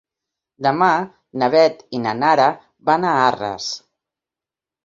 Demà 0.67 0.87
na 1.41 1.49
Beth 1.55 1.85
i 1.97 2.01
na 2.07 2.15
Nara 2.23 2.49
van 2.91 3.07
a 3.11 3.15
Arres. 3.29 3.69